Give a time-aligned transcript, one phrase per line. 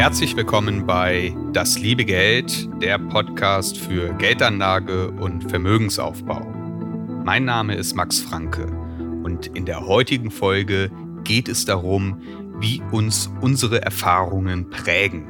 [0.00, 6.40] Herzlich willkommen bei Das liebe Geld, der Podcast für Geldanlage und Vermögensaufbau.
[7.22, 8.64] Mein Name ist Max Franke
[9.24, 10.90] und in der heutigen Folge
[11.24, 12.22] geht es darum,
[12.60, 15.28] wie uns unsere Erfahrungen prägen.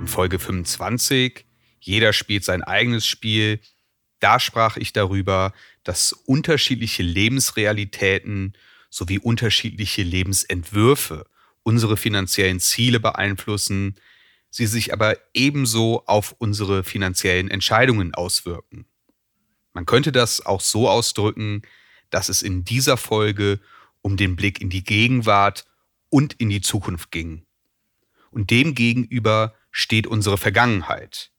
[0.00, 1.44] In Folge 25,
[1.82, 3.60] jeder spielt sein eigenes Spiel,
[4.20, 5.52] da sprach ich darüber,
[5.82, 8.52] dass unterschiedliche Lebensrealitäten
[8.88, 11.26] sowie unterschiedliche Lebensentwürfe
[11.64, 13.96] unsere finanziellen Ziele beeinflussen,
[14.48, 18.86] sie sich aber ebenso auf unsere finanziellen Entscheidungen auswirken.
[19.72, 21.62] Man könnte das auch so ausdrücken,
[22.10, 23.58] dass es in dieser Folge
[24.02, 25.64] um den Blick in die Gegenwart
[26.10, 27.44] und in die Zukunft ging.
[28.30, 31.31] Und demgegenüber steht unsere Vergangenheit,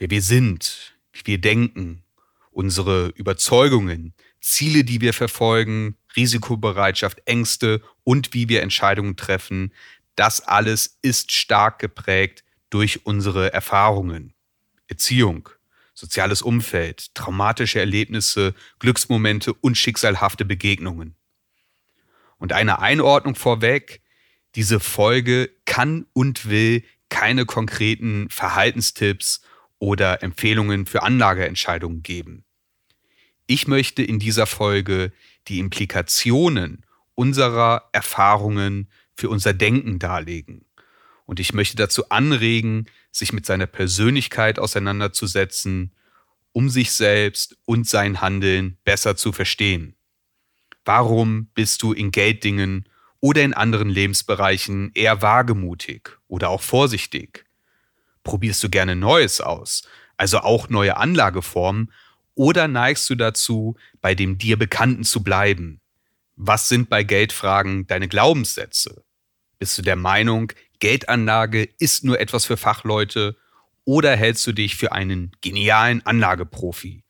[0.00, 2.02] wer wir sind, wie wir denken,
[2.50, 9.72] unsere Überzeugungen, Ziele, die wir verfolgen, Risikobereitschaft, Ängste und wie wir Entscheidungen treffen,
[10.16, 14.32] das alles ist stark geprägt durch unsere Erfahrungen,
[14.88, 15.50] Erziehung,
[15.92, 21.14] soziales Umfeld, traumatische Erlebnisse, Glücksmomente und schicksalhafte Begegnungen.
[22.38, 24.00] Und eine Einordnung vorweg,
[24.54, 29.42] diese Folge kann und will keine konkreten Verhaltenstipps
[29.80, 32.44] oder Empfehlungen für Anlageentscheidungen geben.
[33.48, 35.10] Ich möchte in dieser Folge
[35.48, 36.86] die Implikationen
[37.16, 40.64] unserer Erfahrungen für unser Denken darlegen.
[41.26, 45.92] Und ich möchte dazu anregen, sich mit seiner Persönlichkeit auseinanderzusetzen,
[46.52, 49.96] um sich selbst und sein Handeln besser zu verstehen.
[50.84, 52.88] Warum bist du in Gelddingen
[53.20, 57.44] oder in anderen Lebensbereichen eher wagemutig oder auch vorsichtig?
[58.22, 59.82] Probierst du gerne Neues aus,
[60.16, 61.92] also auch neue Anlageformen,
[62.34, 65.80] oder neigst du dazu, bei dem dir Bekannten zu bleiben?
[66.36, 69.04] Was sind bei Geldfragen deine Glaubenssätze?
[69.58, 73.36] Bist du der Meinung, Geldanlage ist nur etwas für Fachleute
[73.84, 77.04] oder hältst du dich für einen genialen Anlageprofi?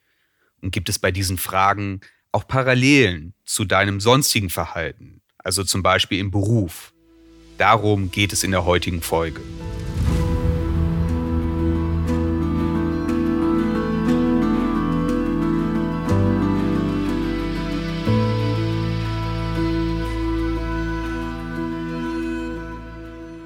[0.61, 2.01] Und gibt es bei diesen Fragen
[2.33, 6.93] auch Parallelen zu deinem sonstigen Verhalten, also zum Beispiel im Beruf?
[7.57, 9.41] Darum geht es in der heutigen Folge.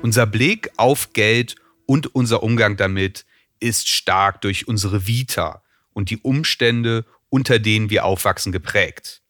[0.04, 1.56] Unser Blick auf Geld
[1.86, 3.24] und unser Umgang damit
[3.58, 9.22] ist stark durch unsere Vita und die Umstände, unter denen wir aufwachsen, geprägt.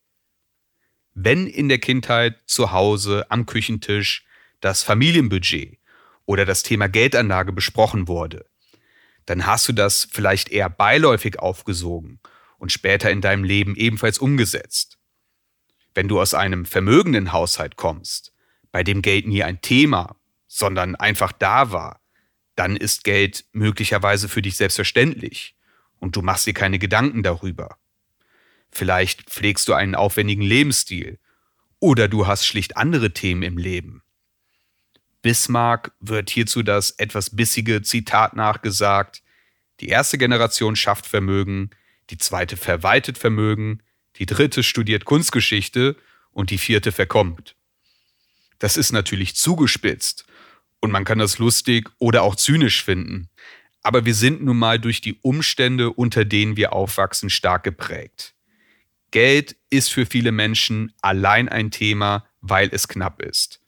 [1.14, 4.26] Wenn in der Kindheit zu Hause am Küchentisch
[4.60, 5.78] das Familienbudget
[6.26, 8.44] oder das Thema Geldanlage besprochen wurde,
[9.26, 12.18] dann hast du das vielleicht eher beiläufig aufgesogen
[12.58, 14.98] und später in deinem Leben ebenfalls umgesetzt.
[15.94, 18.32] Wenn du aus einem vermögenden Haushalt kommst,
[18.72, 20.16] bei dem Geld nie ein Thema
[20.54, 22.00] sondern einfach da war,
[22.54, 25.56] dann ist Geld möglicherweise für dich selbstverständlich
[25.98, 27.76] und du machst dir keine Gedanken darüber.
[28.70, 31.18] Vielleicht pflegst du einen aufwendigen Lebensstil
[31.80, 34.04] oder du hast schlicht andere Themen im Leben.
[35.22, 39.24] Bismarck wird hierzu das etwas bissige Zitat nachgesagt,
[39.80, 41.70] die erste Generation schafft Vermögen,
[42.10, 43.82] die zweite verwaltet Vermögen,
[44.16, 45.96] die dritte studiert Kunstgeschichte
[46.30, 47.56] und die vierte verkommt.
[48.60, 50.26] Das ist natürlich zugespitzt
[50.84, 53.30] und man kann das lustig oder auch zynisch finden.
[53.82, 58.34] Aber wir sind nun mal durch die Umstände, unter denen wir aufwachsen, stark geprägt.
[59.10, 63.62] Geld ist für viele Menschen allein ein Thema, weil es knapp ist.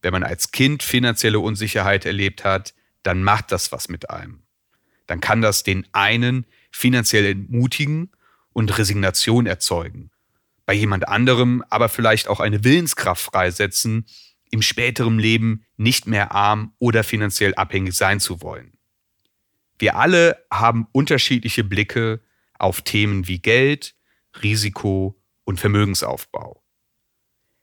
[0.00, 2.72] Wenn man als Kind finanzielle Unsicherheit erlebt hat,
[3.02, 4.40] dann macht das was mit einem.
[5.06, 8.10] Dann kann das den einen finanziell entmutigen
[8.54, 10.10] und Resignation erzeugen.
[10.64, 14.06] Bei jemand anderem aber vielleicht auch eine Willenskraft freisetzen,
[14.50, 18.78] im späteren Leben nicht mehr arm oder finanziell abhängig sein zu wollen.
[19.78, 22.20] Wir alle haben unterschiedliche Blicke
[22.58, 23.94] auf Themen wie Geld,
[24.42, 26.62] Risiko und Vermögensaufbau.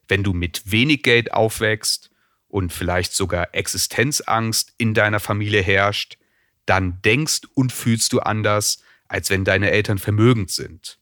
[0.08, 2.12] Wenn du mit wenig Geld aufwächst
[2.48, 6.18] und vielleicht sogar Existenzangst in deiner Familie herrscht,
[6.66, 11.00] dann denkst und fühlst du anders, als wenn deine Eltern vermögend sind.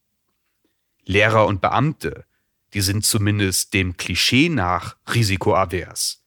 [1.05, 2.25] Lehrer und Beamte,
[2.73, 6.23] die sind zumindest dem Klischee nach risikoavers.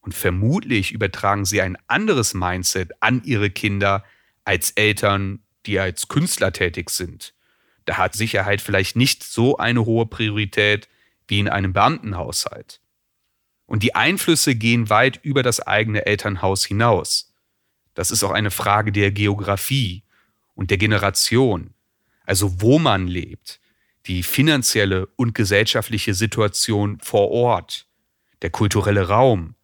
[0.00, 4.04] Und vermutlich übertragen sie ein anderes Mindset an ihre Kinder
[4.44, 7.34] als Eltern, die als Künstler tätig sind.
[7.84, 10.88] Da hat Sicherheit vielleicht nicht so eine hohe Priorität
[11.28, 12.80] wie in einem Beamtenhaushalt.
[13.66, 17.32] Und die Einflüsse gehen weit über das eigene Elternhaus hinaus.
[17.94, 20.02] Das ist auch eine Frage der Geografie
[20.54, 21.74] und der Generation,
[22.24, 23.60] also wo man lebt,
[24.06, 27.86] die finanzielle und gesellschaftliche Situation vor Ort,
[28.42, 29.54] der kulturelle Raum,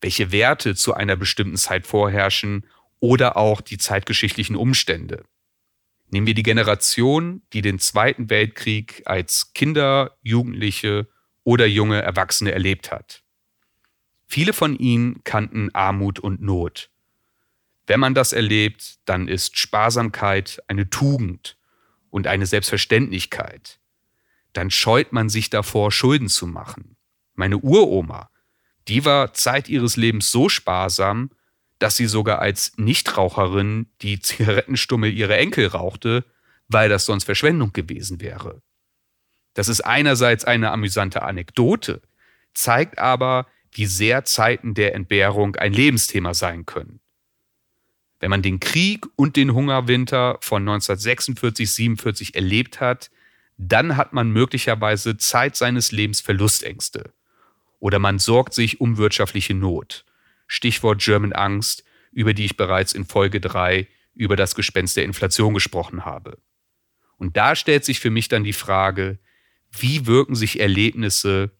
[0.00, 2.66] welche Werte zu einer bestimmten Zeit vorherrschen
[3.00, 5.24] oder auch die zeitgeschichtlichen Umstände.
[6.10, 11.08] Nehmen wir die Generation, die den Zweiten Weltkrieg als Kinder, Jugendliche
[11.42, 13.22] oder junge Erwachsene erlebt hat.
[14.26, 16.90] Viele von ihnen kannten Armut und Not.
[17.86, 21.56] Wenn man das erlebt, dann ist Sparsamkeit eine Tugend
[22.14, 23.80] und eine Selbstverständlichkeit.
[24.52, 26.94] Dann scheut man sich davor, Schulden zu machen.
[27.34, 28.30] Meine Uroma,
[28.86, 31.30] die war Zeit ihres Lebens so sparsam,
[31.80, 36.24] dass sie sogar als Nichtraucherin die Zigarettenstummel ihrer Enkel rauchte,
[36.68, 38.62] weil das sonst Verschwendung gewesen wäre.
[39.54, 42.00] Das ist einerseits eine amüsante Anekdote,
[42.54, 47.00] zeigt aber, wie sehr Zeiten der Entbehrung ein Lebensthema sein können.
[48.24, 53.10] Wenn man den Krieg und den Hungerwinter von 1946, 47 erlebt hat,
[53.58, 57.12] dann hat man möglicherweise Zeit seines Lebens Verlustängste.
[57.80, 60.06] Oder man sorgt sich um wirtschaftliche Not.
[60.46, 65.52] Stichwort German Angst, über die ich bereits in Folge 3 über das Gespenst der Inflation
[65.52, 66.38] gesprochen habe.
[67.18, 69.18] Und da stellt sich für mich dann die Frage,
[69.70, 71.50] wie wirken sich Erlebnisse,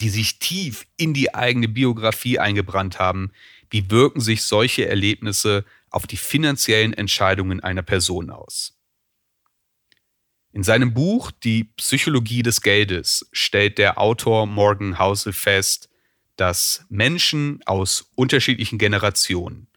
[0.00, 3.32] die sich tief in die eigene Biografie eingebrannt haben,
[3.68, 5.66] wie wirken sich solche Erlebnisse
[5.96, 8.78] auf die finanziellen Entscheidungen einer Person aus.
[10.52, 15.88] In seinem Buch Die Psychologie des Geldes stellt der Autor Morgan Housel fest,
[16.36, 19.68] dass Menschen aus unterschiedlichen Generationen,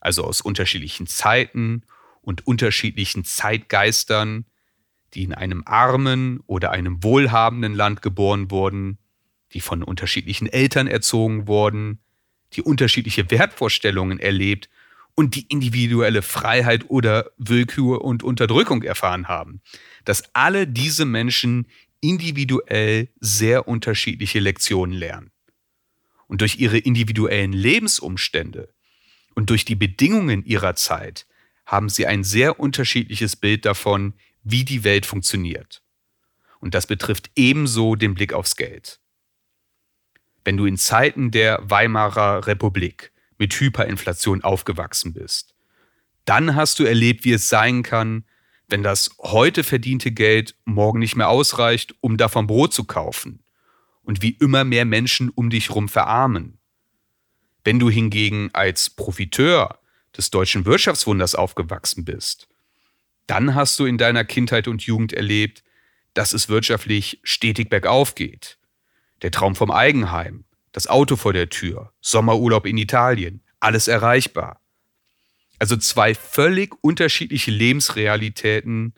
[0.00, 1.82] also aus unterschiedlichen Zeiten
[2.22, 4.46] und unterschiedlichen Zeitgeistern,
[5.12, 8.96] die in einem armen oder einem wohlhabenden Land geboren wurden,
[9.52, 12.00] die von unterschiedlichen Eltern erzogen wurden,
[12.54, 14.70] die unterschiedliche Wertvorstellungen erlebt
[15.18, 19.62] und die individuelle Freiheit oder Willkür und Unterdrückung erfahren haben.
[20.04, 21.66] Dass alle diese Menschen
[22.00, 25.32] individuell sehr unterschiedliche Lektionen lernen.
[26.28, 28.72] Und durch ihre individuellen Lebensumstände
[29.34, 31.26] und durch die Bedingungen ihrer Zeit
[31.66, 34.14] haben sie ein sehr unterschiedliches Bild davon,
[34.44, 35.82] wie die Welt funktioniert.
[36.60, 39.00] Und das betrifft ebenso den Blick aufs Geld.
[40.44, 45.54] Wenn du in Zeiten der Weimarer Republik mit Hyperinflation aufgewachsen bist.
[46.24, 48.24] Dann hast du erlebt, wie es sein kann,
[48.68, 53.42] wenn das heute verdiente Geld morgen nicht mehr ausreicht, um davon Brot zu kaufen.
[54.02, 56.58] Und wie immer mehr Menschen um dich herum verarmen.
[57.64, 59.78] Wenn du hingegen als Profiteur
[60.16, 62.48] des deutschen Wirtschaftswunders aufgewachsen bist,
[63.26, 65.62] dann hast du in deiner Kindheit und Jugend erlebt,
[66.14, 68.58] dass es wirtschaftlich stetig bergauf geht.
[69.22, 70.44] Der Traum vom Eigenheim,
[70.78, 74.60] das Auto vor der Tür, Sommerurlaub in Italien, alles erreichbar.
[75.58, 78.94] Also zwei völlig unterschiedliche Lebensrealitäten,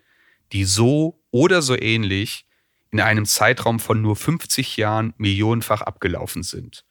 [0.52, 2.44] die so oder so ähnlich
[2.90, 6.84] in einem Zeitraum von nur 50 Jahren millionenfach abgelaufen sind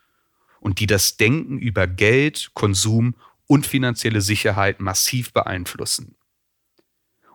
[0.60, 3.13] und die das Denken über Geld, Konsum
[3.46, 6.15] und finanzielle Sicherheit massiv beeinflussen.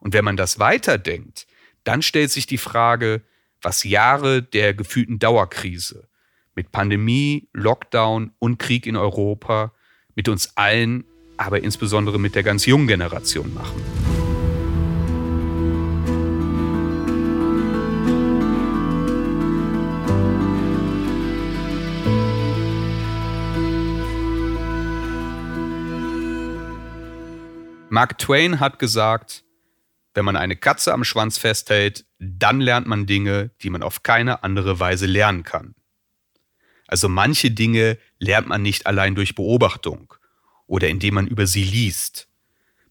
[0.01, 1.47] Und wenn man das weiterdenkt,
[1.85, 3.23] dann stellt sich die Frage,
[3.63, 6.09] was Jahre der gefühlten Dauerkrise,
[6.55, 9.73] mit Pandemie, Lockdown und Krieg in Europa,
[10.15, 11.05] mit uns allen,
[11.37, 13.83] aber insbesondere mit der ganz jungen Generation machen.
[27.95, 29.45] Mark Twain hat gesagt,
[30.15, 34.43] wenn man eine Katze am Schwanz festhält, dann lernt man Dinge, die man auf keine
[34.43, 35.77] andere Weise lernen kann.
[36.87, 40.15] Also manche Dinge lernt man nicht allein durch Beobachtung
[40.67, 42.29] oder indem man über sie liest.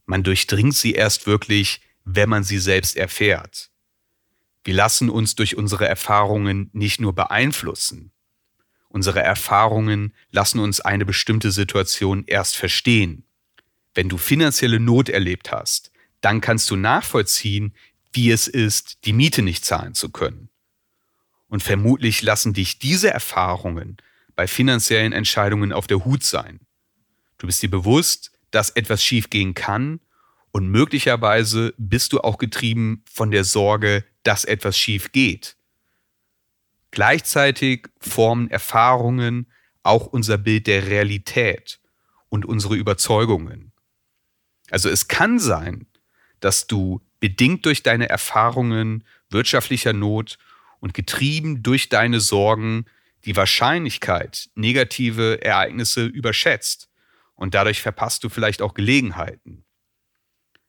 [0.06, 3.70] Man durchdringt sie erst wirklich, wenn man sie selbst erfährt.
[4.64, 8.12] Wir lassen uns durch unsere Erfahrungen nicht nur beeinflussen.
[8.90, 13.26] Unsere Erfahrungen lassen uns eine bestimmte Situation erst verstehen.
[13.94, 17.76] Wenn du finanzielle Not erlebt hast, dann kannst du nachvollziehen,
[18.14, 20.50] wie es ist, die Miete nicht zahlen zu können.
[21.54, 23.98] Und vermutlich lassen dich diese Erfahrungen
[24.36, 26.62] bei finanziellen Entscheidungen auf der Hut sein.
[27.38, 30.00] Du bist dir bewusst, dass etwas schiefgehen kann
[30.52, 35.56] und möglicherweise bist du auch getrieben von der Sorge, dass etwas schief geht.
[36.90, 39.46] Gleichzeitig formen Erfahrungen
[39.84, 41.80] auch unser Bild der Realität
[42.30, 43.74] und unsere Überzeugungen.
[44.72, 45.86] Also es kann sein,
[46.40, 50.40] dass du bedingt durch deine Erfahrungen wirtschaftlicher Not
[50.84, 52.88] und getrieben durch deine Sorgen
[53.24, 56.90] die Wahrscheinlichkeit, negative Ereignisse überschätzt
[57.36, 59.64] und dadurch verpasst du vielleicht auch Gelegenheiten.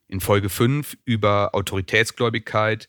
[0.06, 2.88] In Folge 5 über Autoritätsgläubigkeit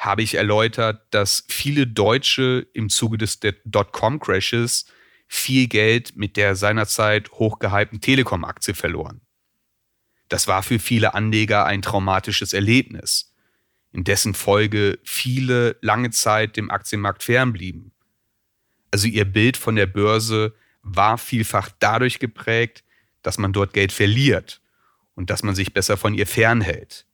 [0.00, 4.86] habe ich erläutert, dass viele Deutsche im Zuge des Dotcom-Crashes
[5.28, 9.20] viel Geld mit der seinerzeit hochgehypten Telekom-Aktie verloren.
[10.28, 13.32] Das war für viele Anleger ein traumatisches Erlebnis,
[13.94, 17.92] in dessen Folge viele lange Zeit dem Aktienmarkt fernblieben.
[18.90, 22.82] Also ihr Bild von der Börse war vielfach dadurch geprägt,
[23.22, 24.60] dass man dort Geld verliert
[25.14, 27.06] und dass man sich besser von ihr fernhält.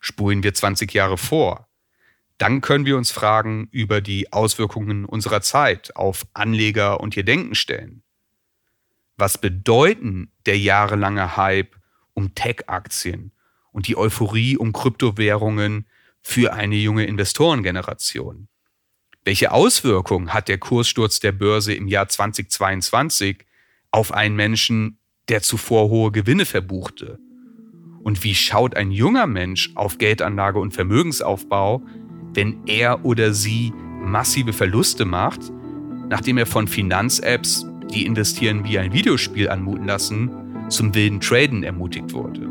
[0.00, 1.68] Spulen wir 20 Jahre vor,
[2.38, 7.56] dann können wir uns Fragen über die Auswirkungen unserer Zeit auf Anleger und ihr Denken
[7.56, 8.04] stellen.
[9.16, 11.74] Was bedeuten der jahrelange Hype
[12.12, 13.32] um Tech-Aktien
[13.74, 15.86] und die Euphorie um Kryptowährungen
[16.22, 18.48] für eine junge Investorengeneration?
[19.24, 23.44] Welche Auswirkungen hat der Kurssturz der Börse im Jahr 2022
[23.90, 27.18] auf einen Menschen, der zuvor hohe Gewinne verbuchte?
[28.02, 31.82] Und wie schaut ein junger Mensch auf Geldanlage und Vermögensaufbau,
[32.34, 35.40] wenn er oder sie massive Verluste macht,
[36.08, 40.30] nachdem er von Finanz-Apps, die investieren wie ein Videospiel anmuten lassen,
[40.68, 42.50] zum wilden Traden ermutigt wurde.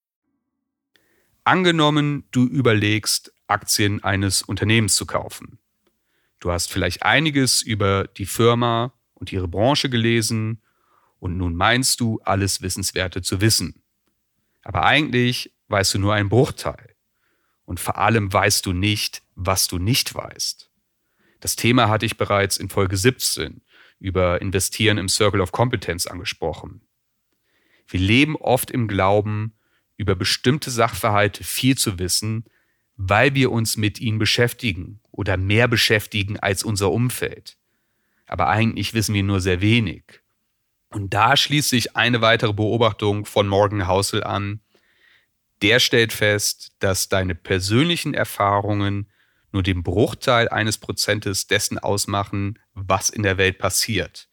[1.43, 5.59] Angenommen, du überlegst, Aktien eines Unternehmens zu kaufen.
[6.39, 10.61] Du hast vielleicht einiges über die Firma und ihre Branche gelesen
[11.19, 13.83] und nun meinst du, alles Wissenswerte zu wissen.
[14.63, 16.95] Aber eigentlich weißt du nur einen Bruchteil.
[17.65, 20.69] Und vor allem weißt du nicht, was du nicht weißt.
[21.39, 23.61] Das Thema hatte ich bereits in Folge 17
[23.99, 26.81] über Investieren im Circle of Competence angesprochen.
[27.87, 29.53] Wir leben oft im Glauben,
[30.01, 32.45] über bestimmte Sachverhalte viel zu wissen,
[32.97, 37.55] weil wir uns mit ihnen beschäftigen oder mehr beschäftigen als unser Umfeld.
[38.25, 40.21] Aber eigentlich wissen wir nur sehr wenig.
[40.89, 44.59] Und da schließt sich eine weitere Beobachtung von Morgan Housel an.
[45.61, 49.07] Der stellt fest, dass deine persönlichen Erfahrungen
[49.51, 54.29] nur den Bruchteil eines Prozentes dessen ausmachen, was in der Welt passiert.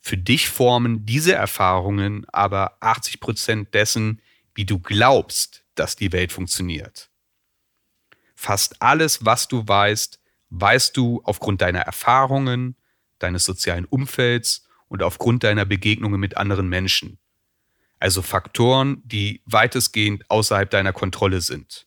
[0.00, 4.20] Für dich formen diese Erfahrungen aber 80 Prozent dessen,
[4.54, 7.10] wie du glaubst, dass die Welt funktioniert.
[8.34, 10.20] Fast alles, was du weißt,
[10.50, 12.76] weißt du aufgrund deiner Erfahrungen,
[13.18, 17.18] deines sozialen Umfelds und aufgrund deiner Begegnungen mit anderen Menschen.
[17.98, 21.86] Also Faktoren, die weitestgehend außerhalb deiner Kontrolle sind.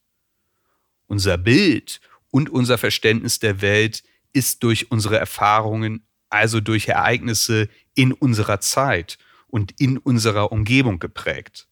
[1.06, 8.12] Unser Bild und unser Verständnis der Welt ist durch unsere Erfahrungen, also durch Ereignisse in
[8.14, 11.67] unserer Zeit und in unserer Umgebung geprägt.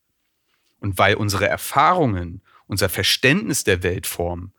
[0.86, 4.54] Und weil unsere Erfahrungen unser Verständnis der Welt formen,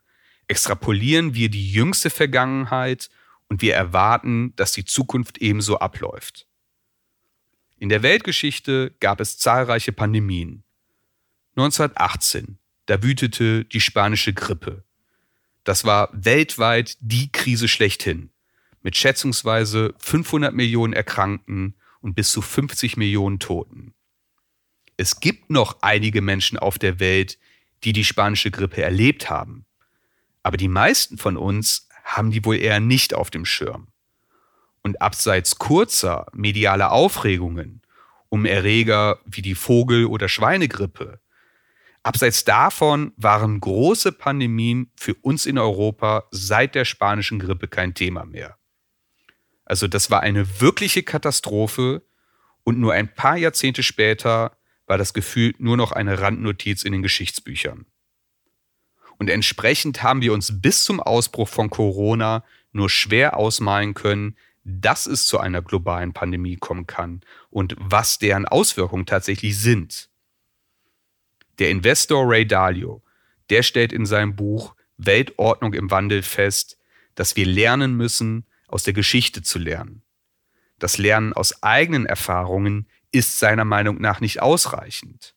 [0.49, 3.09] extrapolieren wir die jüngste Vergangenheit
[3.47, 6.45] und wir erwarten, dass die Zukunft ebenso abläuft.
[7.77, 10.65] In der Weltgeschichte gab es zahlreiche Pandemien.
[11.55, 14.83] 1918, da wütete die spanische Grippe.
[15.63, 18.31] Das war weltweit die Krise schlechthin,
[18.81, 23.93] mit schätzungsweise 500 Millionen Erkrankten und bis zu 50 Millionen Toten.
[24.97, 27.37] Es gibt noch einige Menschen auf der Welt,
[27.83, 29.65] die die spanische Grippe erlebt haben.
[30.43, 33.89] Aber die meisten von uns haben die wohl eher nicht auf dem Schirm.
[34.81, 37.81] Und abseits kurzer medialer Aufregungen
[38.29, 41.19] um Erreger wie die Vogel- oder Schweinegrippe,
[42.03, 48.25] abseits davon waren große Pandemien für uns in Europa seit der spanischen Grippe kein Thema
[48.25, 48.57] mehr.
[49.65, 52.03] Also das war eine wirkliche Katastrophe
[52.63, 54.56] und nur ein paar Jahrzehnte später
[54.87, 57.85] war das Gefühl nur noch eine Randnotiz in den Geschichtsbüchern.
[59.19, 65.05] Und entsprechend haben wir uns bis zum Ausbruch von Corona nur schwer ausmalen können, dass
[65.05, 70.09] es zu einer globalen Pandemie kommen kann und was deren Auswirkungen tatsächlich sind.
[71.59, 73.01] Der Investor Ray Dalio,
[73.49, 76.77] der stellt in seinem Buch Weltordnung im Wandel fest,
[77.15, 80.03] dass wir lernen müssen, aus der Geschichte zu lernen.
[80.79, 85.35] Das Lernen aus eigenen Erfahrungen ist seiner Meinung nach nicht ausreichend,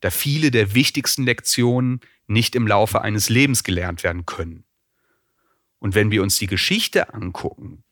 [0.00, 4.64] da viele der wichtigsten Lektionen nicht im Laufe eines Lebens gelernt werden können.
[5.78, 7.84] Und wenn wir uns die Geschichte angucken,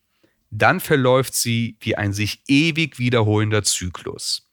[0.50, 4.50] dann verläuft sie wie ein sich ewig wiederholender Zyklus.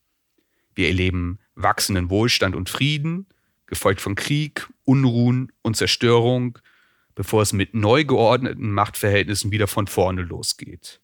[0.75, 3.27] Wir erleben wachsenden Wohlstand und Frieden,
[3.67, 6.59] gefolgt von Krieg, Unruhen und Zerstörung,
[7.15, 10.99] bevor es mit neu geordneten Machtverhältnissen wieder von vorne losgeht.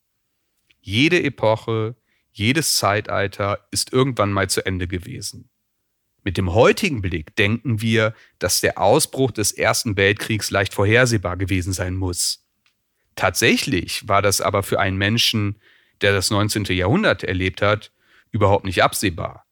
[0.81, 1.95] Jede Epoche,
[2.31, 5.49] jedes Zeitalter ist irgendwann mal zu Ende gewesen.
[6.23, 11.73] Mit dem heutigen Blick denken wir, dass der Ausbruch des Ersten Weltkriegs leicht vorhersehbar gewesen
[11.73, 12.45] sein muss.
[13.15, 15.59] Tatsächlich war das aber für einen Menschen,
[16.01, 16.65] der das 19.
[16.65, 17.91] Jahrhundert erlebt hat,
[18.31, 19.45] überhaupt nicht absehbar.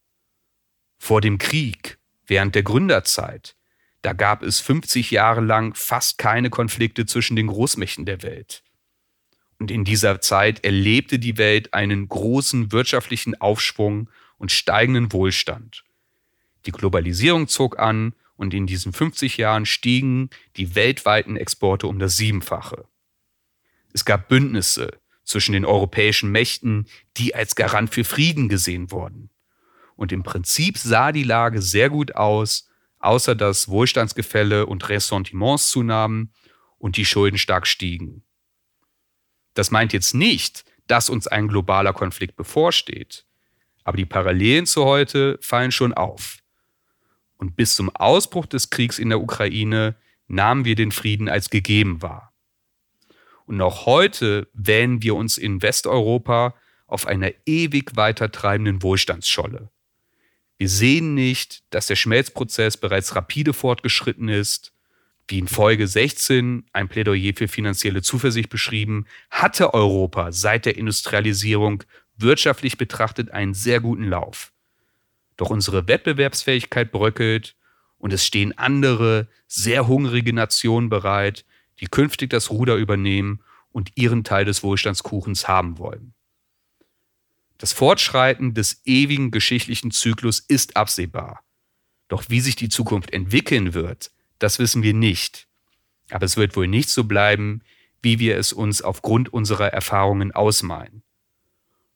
[0.98, 3.56] Vor dem Krieg, während der Gründerzeit,
[4.02, 8.64] da gab es 50 Jahre lang fast keine Konflikte zwischen den Großmächten der Welt.
[9.60, 15.84] Und in dieser Zeit erlebte die Welt einen großen wirtschaftlichen Aufschwung und steigenden Wohlstand.
[16.66, 22.18] Die Globalisierung zog an und in diesen 50 Jahren stiegen die weltweiten Exporte um das
[22.18, 22.86] Siebenfache.
[23.94, 24.92] Es gab Bündnisse
[25.24, 29.30] zwischen den europäischen Mächten, die als Garant für Frieden gesehen wurden.
[29.96, 36.32] Und im Prinzip sah die Lage sehr gut aus, außer dass Wohlstandsgefälle und Ressentiments zunahmen
[36.78, 38.24] und die Schulden stark stiegen.
[39.58, 43.26] Das meint jetzt nicht, dass uns ein globaler Konflikt bevorsteht.
[43.84, 46.38] Aber die Parallelen zu heute fallen schon auf.
[47.38, 49.96] Und bis zum Ausbruch des Kriegs in der Ukraine
[50.28, 52.34] nahmen wir den Frieden als gegeben wahr.
[53.48, 56.54] Und noch heute wähnen wir uns in Westeuropa
[56.86, 59.72] auf einer ewig weiter treibenden Wohlstandsscholle.
[60.60, 64.72] Wir sehen nicht, dass der Schmelzprozess bereits rapide fortgeschritten ist
[65.28, 71.84] wie in Folge 16 ein Plädoyer für finanzielle Zuversicht beschrieben, hatte Europa seit der Industrialisierung
[72.18, 74.52] wirtschaftlich betrachtet einen sehr guten Lauf.
[75.36, 77.56] Doch unsere Wettbewerbsfähigkeit bröckelt
[77.98, 81.46] und es stehen andere, sehr hungrige Nationen bereit,
[81.80, 86.14] die künftig das Ruder übernehmen und ihren Teil des Wohlstandskuchens haben wollen.
[87.58, 91.44] Das Fortschreiten des ewigen geschichtlichen Zyklus ist absehbar.
[92.08, 95.48] Doch wie sich die Zukunft entwickeln wird, das wissen wir nicht.
[96.10, 97.62] Aber es wird wohl nicht so bleiben,
[98.02, 101.04] wie wir es uns aufgrund unserer Erfahrungen ausmalen.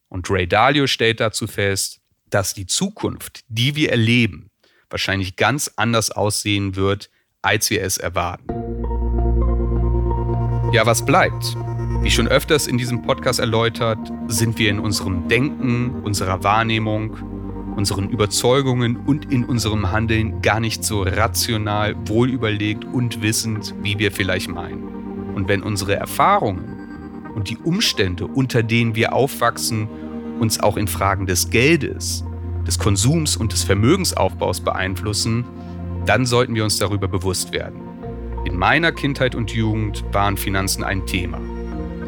[0.10, 4.50] Und Ray Dalio stellt dazu fest, dass die Zukunft, die wir erleben,
[4.90, 7.10] wahrscheinlich ganz anders aussehen wird,
[7.42, 8.48] als wir es erwarten.
[10.74, 11.56] Ja, was bleibt?
[12.02, 17.31] Wie schon öfters in diesem Podcast erläutert, sind wir in unserem Denken, unserer Wahrnehmung
[17.76, 24.12] unseren Überzeugungen und in unserem Handeln gar nicht so rational, wohlüberlegt und wissend, wie wir
[24.12, 24.84] vielleicht meinen.
[25.36, 29.88] Und wenn unsere Erfahrungen und die Umstände, unter denen wir aufwachsen,
[30.40, 32.26] uns auch in Fragen des Geldes,
[32.68, 35.46] des Konsums und des Vermögensaufbaus beeinflussen,
[36.06, 37.80] dann sollten wir uns darüber bewusst werden.
[38.46, 41.40] In meiner Kindheit und Jugend waren Finanzen ein Thema,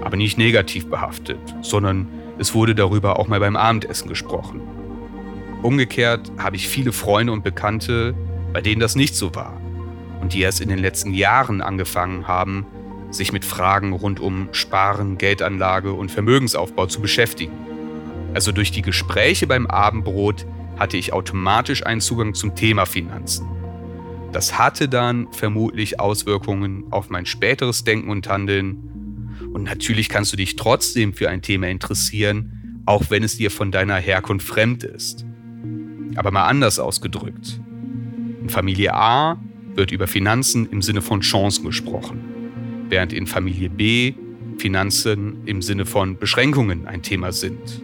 [0.02, 2.08] aber nicht negativ behaftet, sondern
[2.40, 4.62] es wurde darüber auch mal beim Abendessen gesprochen.
[5.64, 8.14] Umgekehrt habe ich viele Freunde und Bekannte,
[8.52, 9.60] bei denen das nicht so war
[10.20, 12.66] und die erst in den letzten Jahren angefangen haben,
[13.12, 17.54] sich mit Fragen rund um Sparen, Geldanlage und Vermögensaufbau zu beschäftigen.
[18.34, 20.46] Also durch die Gespräche beim Abendbrot
[20.78, 23.48] hatte ich automatisch einen Zugang zum Thema Finanzen.
[24.34, 29.38] Das hatte dann vermutlich Auswirkungen auf mein späteres Denken und Handeln.
[29.54, 33.72] Und natürlich kannst du dich trotzdem für ein Thema interessieren, auch wenn es dir von
[33.72, 35.26] deiner Herkunft fremd ist.
[36.16, 37.60] Aber mal anders ausgedrückt.
[38.42, 39.38] In Familie A
[39.76, 44.14] wird über Finanzen im Sinne von Chancen gesprochen, während in Familie B
[44.58, 47.82] Finanzen im Sinne von Beschränkungen ein Thema sind.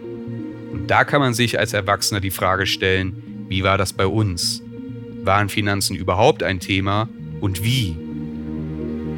[0.72, 4.62] Und da kann man sich als Erwachsener die Frage stellen, wie war das bei uns?
[5.24, 7.08] Waren Finanzen überhaupt ein Thema
[7.40, 7.96] und wie?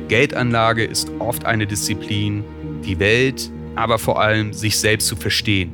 [0.08, 2.44] Geldanlage ist oft eine Disziplin,
[2.84, 5.72] die Welt, aber vor allem sich selbst zu verstehen.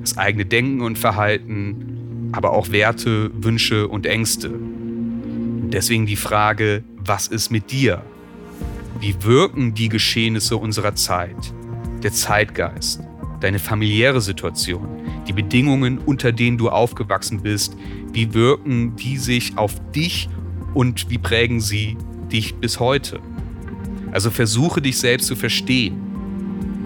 [0.00, 1.91] Das eigene Denken und Verhalten,
[2.32, 4.50] aber auch Werte, Wünsche und Ängste.
[5.72, 8.02] Deswegen die Frage, was ist mit dir?
[9.00, 11.52] Wie wirken die Geschehnisse unserer Zeit,
[12.02, 13.00] der Zeitgeist,
[13.40, 14.86] deine familiäre Situation,
[15.26, 17.76] die Bedingungen, unter denen du aufgewachsen bist,
[18.12, 20.28] wie wirken die sich auf dich
[20.74, 21.96] und wie prägen sie
[22.30, 23.20] dich bis heute?
[24.12, 25.96] Also versuche dich selbst zu verstehen.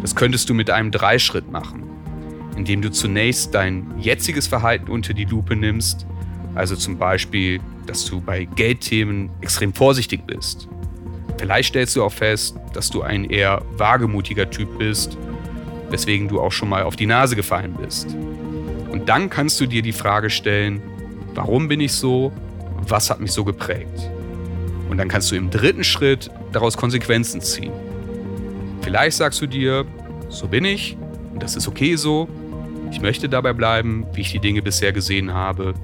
[0.00, 1.82] Das könntest du mit einem Dreischritt machen,
[2.57, 6.07] indem du zunächst dein jetziges Verhalten unter die Lupe nimmst,
[6.55, 10.69] also zum Beispiel, dass du bei Geldthemen extrem vorsichtig bist,
[11.38, 15.19] Vielleicht stellst du auch fest, dass du ein eher wagemutiger Typ bist,
[15.90, 18.16] weswegen du auch schon mal auf die Nase gefallen bist.
[18.90, 20.83] Und dann kannst du dir die Frage stellen,
[21.35, 22.33] warum bin ich so?
[22.88, 24.11] Was hat mich so geprägt?
[24.88, 27.73] Und dann kannst du im dritten Schritt daraus Konsequenzen ziehen.
[28.81, 29.85] Vielleicht sagst du dir,
[30.29, 30.97] so bin ich
[31.33, 32.29] und das ist okay so.
[32.90, 35.75] Ich möchte dabei bleiben, wie ich die Dinge bisher gesehen habe.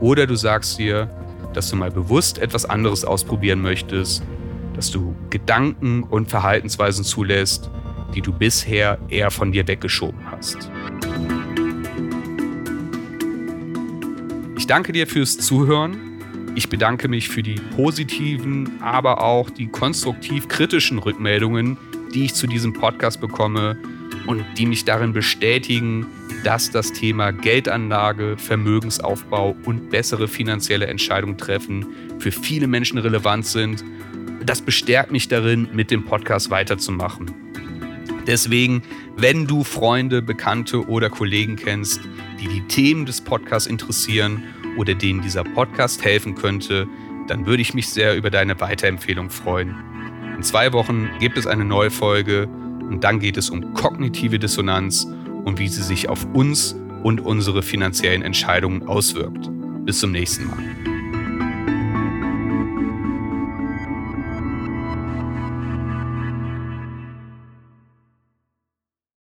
[0.00, 1.10] Oder du sagst dir,
[1.52, 4.22] dass du mal bewusst etwas anderes ausprobieren möchtest
[4.74, 7.70] dass du Gedanken und Verhaltensweisen zulässt,
[8.14, 10.70] die du bisher eher von dir weggeschoben hast.
[14.56, 15.96] Ich danke dir fürs Zuhören.
[16.54, 21.76] Ich bedanke mich für die positiven, aber auch die konstruktiv kritischen Rückmeldungen,
[22.14, 23.76] die ich zu diesem Podcast bekomme
[24.26, 26.06] und die mich darin bestätigen,
[26.44, 31.86] dass das Thema Geldanlage, Vermögensaufbau und bessere finanzielle Entscheidungen treffen
[32.18, 33.84] für viele Menschen relevant sind
[34.46, 37.30] das bestärkt mich darin, mit dem Podcast weiterzumachen.
[38.26, 38.82] Deswegen,
[39.16, 42.00] wenn du Freunde, Bekannte oder Kollegen kennst,
[42.40, 44.42] die die Themen des Podcasts interessieren
[44.76, 46.86] oder denen dieser Podcast helfen könnte,
[47.28, 49.74] dann würde ich mich sehr über deine Weiterempfehlung freuen.
[50.36, 52.48] In zwei Wochen gibt es eine neue Folge
[52.88, 55.06] und dann geht es um kognitive Dissonanz
[55.44, 59.50] und wie sie sich auf uns und unsere finanziellen Entscheidungen auswirkt.
[59.84, 60.83] Bis zum nächsten Mal.